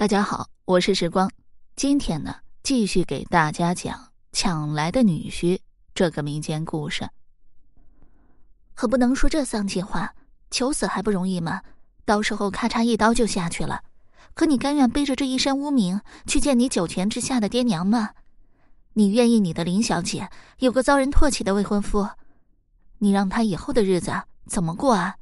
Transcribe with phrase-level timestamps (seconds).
[0.00, 1.30] 大家好，我是时光。
[1.76, 3.94] 今天呢，继续给大家讲
[4.32, 5.56] 《抢来的女婿》
[5.94, 7.06] 这个民间故事。
[8.72, 10.14] 可不能说这丧气话，
[10.50, 11.60] 求死还不容易吗？
[12.06, 13.82] 到时候咔嚓一刀就下去了。
[14.32, 18.12] 可你甘愿背着这一身污名去见你九泉之下的爹娘吗？
[18.94, 20.30] 你愿意你的林小姐
[20.60, 22.08] 有个遭人唾弃的未婚夫？
[22.96, 24.10] 你让她以后的日子
[24.46, 25.16] 怎么过啊？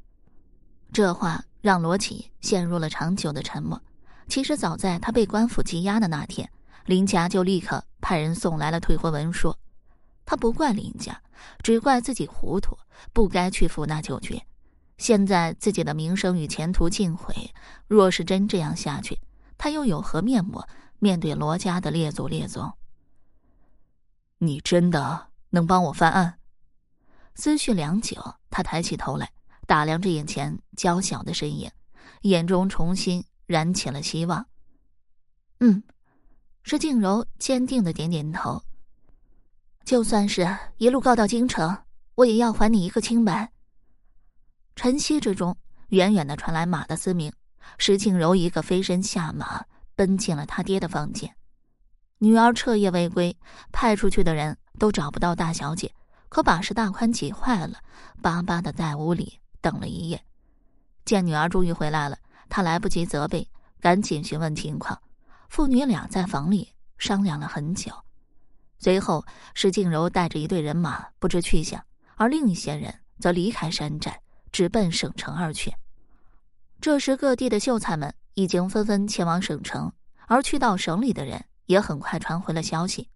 [0.93, 3.83] 这话让罗启陷入了长久的沉默。
[4.29, 6.49] 其实早在他被官府羁押的那天，
[6.85, 9.55] 林家就立刻派人送来了退婚文书。
[10.27, 11.21] 他不怪林家，
[11.63, 12.77] 只怪自己糊涂，
[13.14, 14.41] 不该去赴那九绝。
[14.99, 17.55] 现在自己的名声与前途尽毁，
[17.86, 19.19] 若是真这样下去，
[19.57, 20.63] 他又有何面目
[20.99, 22.71] 面对罗家的列祖列宗？
[24.39, 26.39] 你真的能帮我翻案？
[27.35, 29.31] 思绪良久，他抬起头来，
[29.67, 31.71] 打量着眼前娇小的身影，
[32.22, 33.25] 眼中重新。
[33.48, 34.47] 燃起了希望。
[35.61, 35.83] 嗯，
[36.62, 38.62] 石静柔坚定的点点头。
[39.84, 40.46] 就算是
[40.77, 41.77] 一路告到京城，
[42.14, 43.50] 我也要还你一个清白。
[44.77, 45.56] 晨曦之中，
[45.88, 47.32] 远远的传来马的嘶鸣。
[47.78, 51.34] 石静柔一个飞身下马，奔进了他爹的房间。
[52.18, 53.34] 女儿彻夜未归，
[53.72, 55.94] 派出去的人都找不到大小姐，
[56.28, 57.78] 可把石大宽急坏了，
[58.20, 60.22] 巴巴的在屋里等了一夜。
[61.06, 62.18] 见女儿终于回来了。
[62.48, 63.48] 他来不及责备，
[63.80, 65.00] 赶紧询问情况。
[65.48, 67.92] 父女俩在房里商量了很久，
[68.78, 69.24] 随后
[69.55, 71.82] 石静柔带着一队人马不知去向，
[72.16, 74.20] 而另一些人则离开山寨，
[74.52, 75.72] 直奔省城而去。
[76.80, 79.92] 这时，各地的秀才们已经纷纷前往省城，
[80.27, 83.08] 而去到省里的人也很快传回了消息：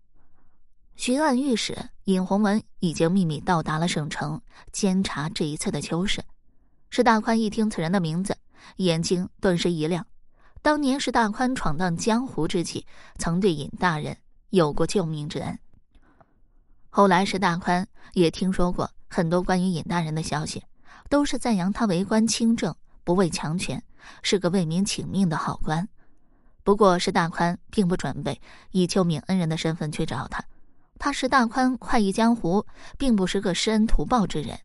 [0.97, 4.41] 巡按御史尹洪文已经秘密到达了省城，
[4.73, 6.25] 监察这一次的秋审。
[6.91, 8.37] 石大宽一听此人的名字。
[8.77, 10.07] 眼睛顿时一亮，
[10.63, 12.87] 当年是大宽闯荡江湖之际，
[13.19, 14.17] 曾对尹大人
[14.51, 15.59] 有过救命之恩。
[16.91, 20.63] 后来石大宽也听说过很多关于尹大人的消息，
[21.09, 22.75] 都是赞扬他为官清正，
[23.05, 23.83] 不畏强权，
[24.23, 25.89] 是个为民请命的好官。
[26.63, 28.41] 不过石大宽并不准备
[28.71, 30.45] 以救命恩人的身份去找他，
[30.99, 32.65] 他石大宽快意江湖，
[32.97, 34.59] 并不是个施恩图报之人。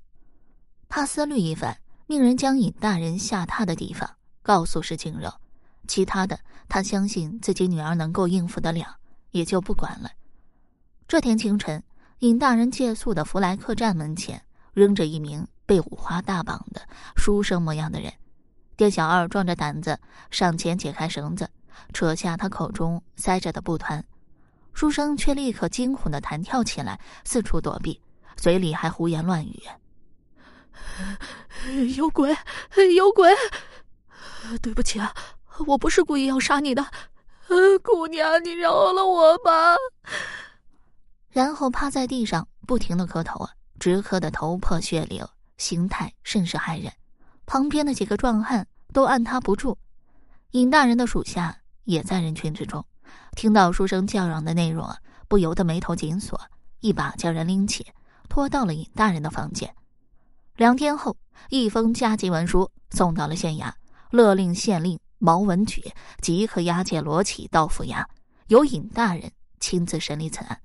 [0.88, 1.78] 他思虑一番。
[2.10, 4.10] 命人将尹大人下榻的地方
[4.42, 5.30] 告诉石静柔，
[5.90, 8.96] 其他的他相信自己女儿能够应付得了，
[9.32, 10.10] 也就不管了。
[11.06, 11.84] 这天清晨，
[12.20, 14.42] 尹大人借宿的福来客栈门前
[14.74, 16.82] 扔着一名被五花大绑的
[17.18, 18.14] 书生模样的人，
[18.78, 20.00] 店小二壮着胆子
[20.32, 21.50] 上前解开绳子，
[21.92, 24.02] 扯下他口中塞着的布团，
[24.72, 28.02] 书生却立刻惊恐的弹跳起来，四处躲避，
[28.38, 29.62] 嘴里还胡言乱语。
[31.96, 32.36] 有鬼！
[32.96, 33.34] 有鬼！
[34.62, 35.14] 对不起啊，
[35.66, 36.86] 我不是故意要杀你的，
[37.84, 39.76] 姑娘，你饶了我吧。
[41.30, 46.92] 然后趴在地上不停的磕头啊，直磕的头破血流，形态甚是骇人。
[47.46, 49.78] 旁边的几个壮汉都按捺不住，
[50.52, 52.86] 尹大人的属下也在人群之中，
[53.36, 54.98] 听到书生叫嚷的内容啊，
[55.28, 56.40] 不由得眉头紧锁，
[56.80, 57.86] 一把将人拎起，
[58.30, 59.74] 拖到了尹大人的房间。
[60.58, 61.16] 两天后，
[61.50, 63.72] 一封加急文书送到了县衙，
[64.10, 65.84] 勒令县令毛文举
[66.20, 68.04] 即刻押解罗启到府衙，
[68.48, 70.60] 由尹大人亲自审理此案。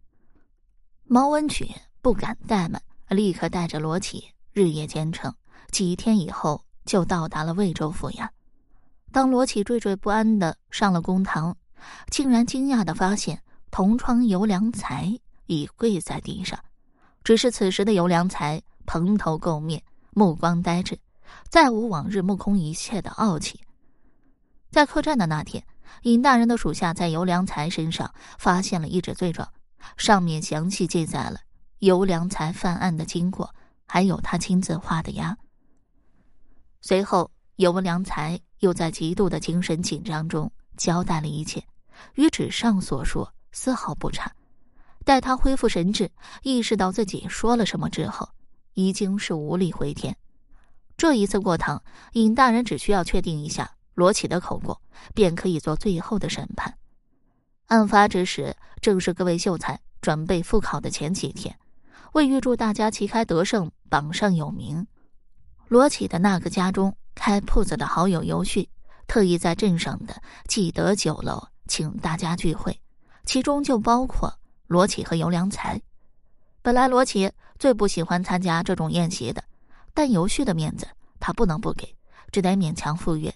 [1.04, 1.70] 毛文举
[2.00, 2.80] 不敢怠慢，
[3.10, 5.34] 立刻带着罗启日夜兼程，
[5.70, 8.26] 几天以后就到达了魏州府衙。
[9.12, 11.54] 当罗启惴惴不安的上了公堂，
[12.08, 16.58] 竟然惊讶的发现同窗尤良才已跪在地上，
[17.22, 18.62] 只是此时的尤良才。
[18.86, 20.98] 蓬头垢面，目光呆滞，
[21.48, 23.60] 再无往日目空一切的傲气。
[24.70, 25.64] 在客栈的那天，
[26.02, 29.46] 尹大人的属下在尤良才身上发现了一纸罪状，
[29.96, 31.40] 上面详细记载了
[31.80, 33.54] 尤良才犯案的经过，
[33.86, 35.36] 还有他亲自画的押。
[36.80, 41.62] 随后，尤文良才又在极度的精神紧张中交代了一切，
[42.14, 44.32] 与纸上所说丝毫不差。
[45.04, 46.10] 待他恢复神智，
[46.42, 48.28] 意识到自己说了什么之后。
[48.74, 50.16] 已经是无力回天。
[50.96, 51.82] 这一次过堂，
[52.12, 54.78] 尹大人只需要确定一下罗启的口供，
[55.14, 56.78] 便可以做最后的审判。
[57.66, 61.58] 案发之时，正是各位秀才准备复考的前几天。
[62.12, 64.86] 为预祝大家旗开得胜，榜上有名，
[65.68, 68.68] 罗启的那个家中开铺子的好友尤旭，
[69.06, 72.78] 特意在镇上的济德酒楼请大家聚会，
[73.24, 75.80] 其中就包括罗启和尤良才。
[76.60, 79.44] 本来罗启最不喜欢参加这种宴席的，
[79.94, 80.88] 但尤旭的面子
[81.20, 81.94] 他不能不给，
[82.32, 83.32] 只得勉强赴约。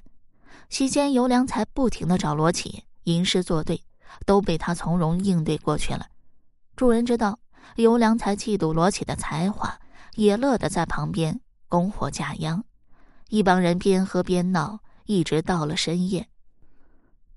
[0.69, 3.81] 席间，尤良才不停的找罗启吟诗作对，
[4.25, 6.09] 都被他从容应对过去了。
[6.75, 7.39] 众人知道
[7.77, 9.79] 尤良才嫉妒罗启的才华，
[10.17, 12.65] 也乐得在旁边拱火架秧。
[13.29, 16.27] 一帮人边喝边闹，一直到了深夜。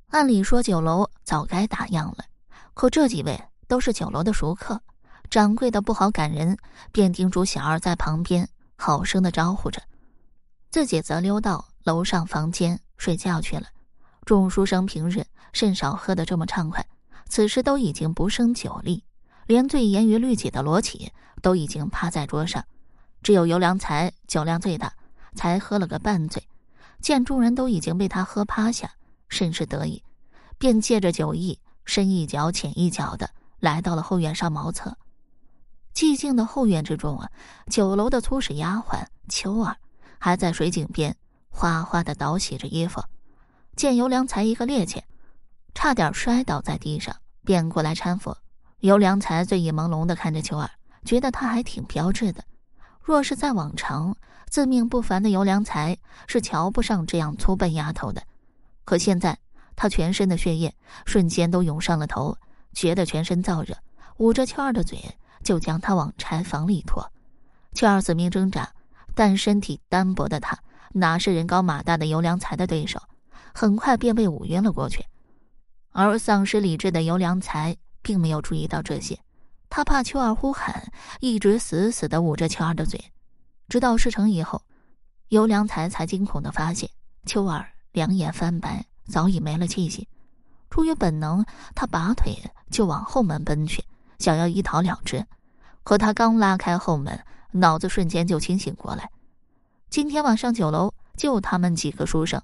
[0.08, 2.26] 按理说酒楼早该打烊了，
[2.74, 4.82] 可这几位都是酒楼的熟客，
[5.30, 6.58] 掌柜的不好赶人，
[6.92, 9.82] 便叮嘱小二在旁边好生的招呼着，
[10.72, 12.80] 自己则溜到楼上房间。
[13.00, 13.64] 睡觉去了。
[14.26, 16.86] 众书生平日甚少喝得这么畅快，
[17.30, 19.06] 此时都已经不胜酒力，
[19.48, 22.66] 连最严于律己的罗启都已经趴在桌上，
[23.24, 24.92] 只有尤良才酒量最大，
[25.34, 26.46] 才喝了个半醉。
[27.00, 28.92] 见众人都已经被他喝趴下，
[29.30, 30.04] 甚是得意，
[30.58, 33.30] 便借着酒意，深一脚浅一脚的
[33.62, 34.98] 来到了后院上茅厕。
[36.00, 37.30] 寂静的后院之中啊，
[37.70, 39.76] 酒楼的粗使丫鬟秋儿
[40.18, 41.14] 还在水井边。
[41.50, 43.04] 哗哗的倒洗着衣服，
[43.76, 45.02] 见尤良才一个趔趄，
[45.76, 47.14] 差点摔倒在地上，
[47.44, 48.34] 便过来搀扶。
[48.80, 50.70] 尤良才醉意朦胧的看着秋儿，
[51.04, 52.46] 觉得她还挺标致的。
[53.04, 54.16] 若是在往常，
[54.48, 55.98] 自命不凡的尤良才
[56.28, 58.24] 是瞧不上这样粗笨丫头的。
[58.86, 59.38] 可现在，
[59.76, 60.74] 他全身的血液
[61.06, 62.38] 瞬间都涌上了头，
[62.72, 63.76] 觉得全身燥热，
[64.16, 64.98] 捂着秋儿的嘴，
[65.44, 67.12] 就将他往柴房里拖。
[67.74, 68.72] 秋儿死命挣扎，
[69.14, 70.58] 但身体单薄的她。
[70.94, 73.00] 哪是人高马大的尤良才的对手？
[73.54, 75.06] 很快便被捂晕了过去。
[75.92, 79.20] 而丧失理智的尤良才并没有注意到这些，
[79.70, 83.12] 他怕秋儿呼喊，一直死死的捂着秋儿的嘴。
[83.68, 84.64] 直到事成以后，
[85.28, 86.90] 尤良才才惊恐的发现
[87.26, 90.08] 秋儿两眼翻白，早已没了气息。
[90.72, 91.46] 出于本能，
[91.76, 92.36] 他拔腿
[92.72, 93.84] 就往后门奔去，
[94.20, 95.26] 想要一逃了之。
[95.84, 99.10] 可他刚拉开后门，脑子瞬间就清醒过来。
[99.90, 102.40] 今天晚上酒楼就他们几个书生，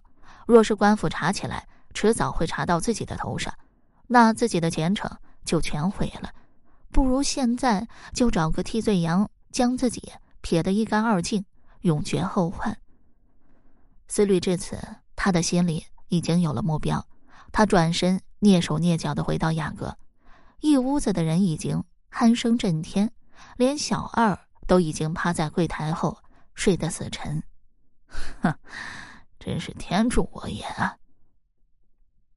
[0.47, 3.53] 若是官府查起来，迟早会查到自己的头上，
[4.07, 5.11] 那自己的前程
[5.43, 6.31] 就全毁了。
[6.91, 10.11] 不如现在就找个替罪羊，将自己
[10.41, 11.45] 撇得一干二净，
[11.81, 12.77] 永绝后患。
[14.07, 14.79] 思虑至此，
[15.15, 17.05] 他的心里已经有了目标。
[17.51, 19.97] 他转身蹑手蹑脚的回到雅阁，
[20.65, 23.11] 一屋子的人已经鼾声震天，
[23.55, 26.17] 连小二都已经趴在柜台后。
[26.55, 27.43] 睡得死沉，
[28.41, 28.55] 哼，
[29.37, 30.65] 真是天助我也！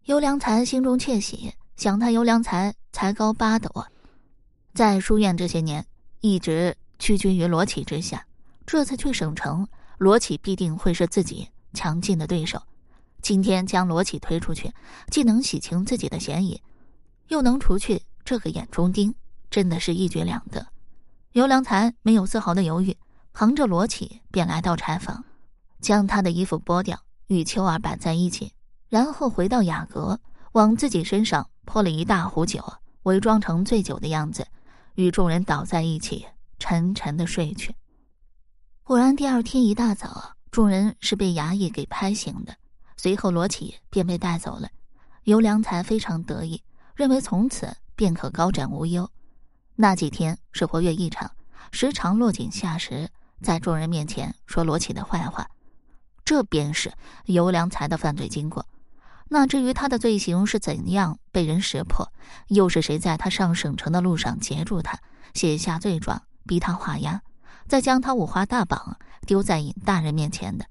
[0.07, 3.87] 尤良才心中窃喜，想他尤良才才高八斗，
[4.75, 5.87] 在书院这些年
[6.21, 8.27] 一直屈居于罗启之下，
[8.67, 12.61] 这次去省城，罗启必定会是自己强劲的对手。
[13.23, 14.73] 今天将罗启推出去，
[15.13, 16.61] 既能洗清自己的嫌疑，
[17.29, 19.15] 又能除去这个眼中钉，
[19.49, 20.67] 真的是一举两得。
[21.33, 22.95] 尤良才没有丝毫的犹豫。
[23.33, 25.25] 扛着罗启便来到柴房，
[25.81, 28.53] 将他的衣服剥掉，与秋儿摆在一起，
[28.91, 30.21] 然后回到雅阁，
[30.53, 32.63] 往自己身上泼了一大壶酒，
[33.05, 34.47] 伪装成醉酒的样子，
[34.97, 36.27] 与众人倒在一起，
[36.59, 37.75] 沉沉的睡去。
[38.83, 42.55] 果然，第二天一大早，众人是被衙役给拍醒的。
[42.99, 44.69] 随后，罗启便被带走了。
[45.25, 46.63] 尤良才非常得意，
[46.95, 49.11] 认为从此便可高枕无忧。
[49.75, 51.33] 那几天是活跃异常，
[51.73, 53.11] 时常落井下石。
[53.43, 55.49] 在众人面前说罗启的坏话，
[56.25, 56.93] 这便是
[57.27, 58.67] 尤良才的犯罪经过。
[59.29, 62.13] 那至于他的罪行是怎样被人识破，
[62.49, 64.99] 又是谁在他上省城的路上截住他，
[65.35, 67.21] 写下罪状，逼他画押，
[67.67, 68.97] 再将他五花大绑
[69.27, 70.67] 丢在尹大人面前的？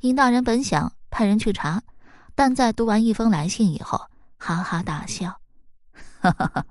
[0.00, 1.82] 尹大人本想派人去查，
[2.34, 5.40] 但在读完一封来信以后，哈哈大笑
[6.30, 6.66] ：“哈哈哈，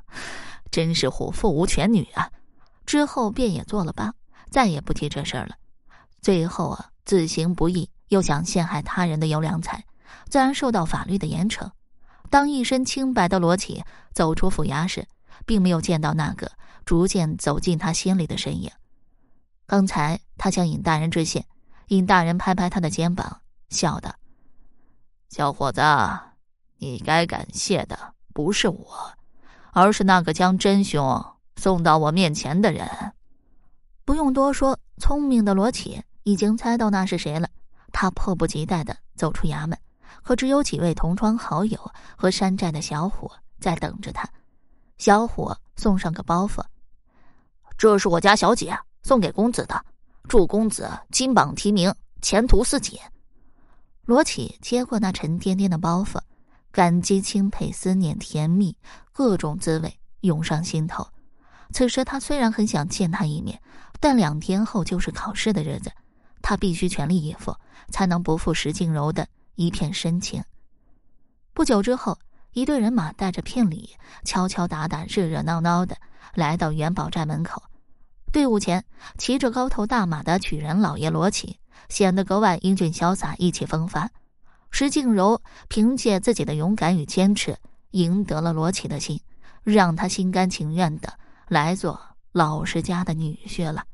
[0.72, 2.32] 真是虎父无犬女啊！”
[2.86, 4.14] 之后便也做了罢。
[4.50, 5.56] 再也不提这事儿了。
[6.22, 9.84] 最后啊，自行不义又想陷害他人的尤良才，
[10.30, 11.72] 自然受到法律的严惩。
[12.30, 13.84] 当一身清白的罗启
[14.14, 15.08] 走出府衙时，
[15.48, 16.52] 并没有见到那个
[16.86, 18.70] 逐渐走进他心里的身影。
[19.66, 21.44] 刚才他向尹大人致谢，
[21.88, 24.14] 尹大人拍拍他的肩膀，笑道
[25.34, 25.82] ：“小伙子，
[26.78, 29.14] 你该感谢的不是我，
[29.74, 31.26] 而是那个将真凶
[31.58, 32.88] 送到我面前的人。”
[34.06, 37.50] 不用多说，聪明的罗启已经猜到那是谁了。
[37.92, 39.78] 他迫不及待的走出衙门，
[40.24, 41.80] 可只有几位同窗好友
[42.16, 44.28] 和山寨的小伙在等着他。
[44.98, 46.62] 小伙送上个包袱
[47.78, 49.86] ：“这是我家小姐送给公子的，
[50.28, 53.00] 祝公子金榜题名，前途似锦。”
[54.06, 56.20] 罗启接过那沉甸甸的包袱，
[56.74, 58.76] 感激钦佩、思念甜蜜，
[59.14, 61.08] 各种滋味涌上心头。
[61.72, 63.62] 此时他虽然很想见他一面。
[64.00, 65.90] 但两天后就是考试的日子，
[66.42, 67.56] 他必须全力以赴，
[67.90, 69.26] 才能不负石静柔的
[69.56, 70.44] 一片深情。
[71.54, 72.20] 不久之后，
[72.52, 73.92] 一队人马带着聘礼，
[74.26, 75.96] 敲敲打打、热热闹闹的
[76.34, 77.64] 来到元宝寨门口。
[78.34, 78.84] 队伍前
[79.18, 84.10] 骑着高头大马的曲人老爷罗启，显得格外英俊潇洒、意气风发。
[84.74, 87.56] 石静柔凭借自己的勇敢与坚持，
[87.92, 89.22] 赢得了罗琦的心，
[89.62, 91.14] 让他心甘情愿的
[91.48, 92.02] 来做
[92.32, 93.86] 老石家的女婿了。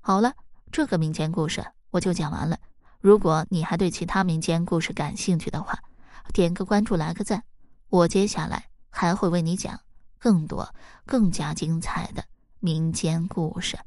[0.00, 0.34] 好了，
[0.70, 2.58] 这个民间故事我就讲完了。
[3.00, 5.78] 如果你还对其他民间故事感兴趣的话，
[6.34, 7.42] 点个关注，来个赞，
[7.88, 9.80] 我接下来还会为你讲
[10.18, 10.74] 更多、
[11.06, 12.22] 更加精彩的
[12.60, 13.78] 民间故事。